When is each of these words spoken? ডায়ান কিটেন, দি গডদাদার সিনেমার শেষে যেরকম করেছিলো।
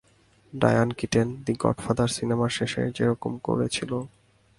ডায়ান 0.53 0.89
কিটেন, 0.93 1.27
দি 1.45 1.53
গডদাদার 1.59 2.09
সিনেমার 2.09 2.49
শেষে 2.49 2.83
যেরকম 2.95 3.33
করেছিলো। 3.37 3.97